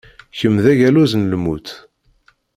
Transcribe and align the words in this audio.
Kemm 0.37 0.55
d 0.63 0.65
agaluz 0.71 1.11
n 1.15 1.27
lmut. 1.33 1.67